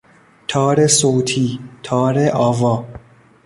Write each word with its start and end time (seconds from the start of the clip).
تار 0.47 0.87
صوتی، 0.87 1.59
تار 1.83 2.29
آوا 2.33 2.85